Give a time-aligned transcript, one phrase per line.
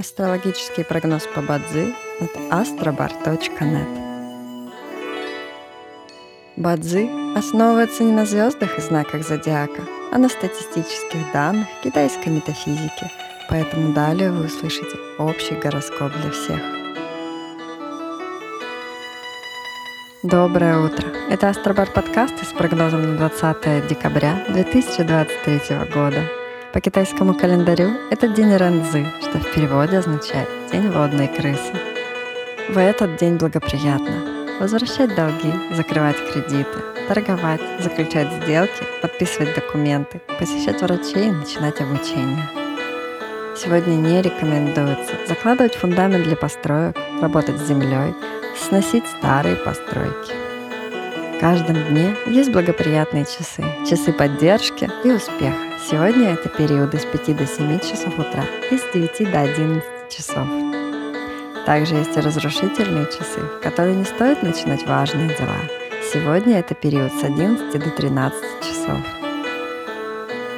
[0.00, 3.88] Астрологический прогноз по Бадзи от astrobar.net
[6.56, 9.82] Бадзи основывается не на звездах и знаках зодиака,
[10.12, 13.10] а на статистических данных китайской метафизики,
[13.50, 16.60] поэтому далее вы услышите общий гороскоп для всех.
[20.22, 21.08] Доброе утро!
[21.28, 25.60] Это Астробар подкаст с прогнозом на 20 декабря 2023
[25.92, 26.22] года–
[26.78, 31.72] по китайскому календарю это день Ранзы, что в переводе означает «день водной крысы».
[32.68, 36.78] В этот день благоприятно возвращать долги, закрывать кредиты,
[37.08, 42.48] торговать, заключать сделки, подписывать документы, посещать врачей и начинать обучение.
[43.56, 48.14] Сегодня не рекомендуется закладывать фундамент для построек, работать с землей,
[48.56, 50.32] сносить старые постройки.
[51.36, 55.67] В каждом дне есть благоприятные часы, часы поддержки и успеха.
[55.86, 60.46] Сегодня это периоды с 5 до 7 часов утра и с 9 до 11 часов.
[61.64, 65.56] Также есть разрушительные часы, в которые не стоит начинать важные дела.
[66.12, 68.98] Сегодня это период с 11 до 13 часов.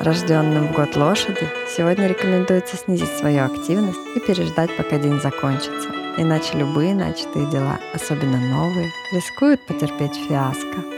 [0.00, 6.56] Рожденным в год лошади сегодня рекомендуется снизить свою активность и переждать, пока день закончится, иначе
[6.56, 10.97] любые начатые дела, особенно новые, рискуют потерпеть фиаско.